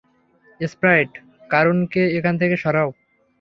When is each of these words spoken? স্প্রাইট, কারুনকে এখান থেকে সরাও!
স্প্রাইট, 0.59 1.11
কারুনকে 1.49 2.01
এখান 2.17 2.35
থেকে 2.41 2.55
সরাও! 2.57 2.89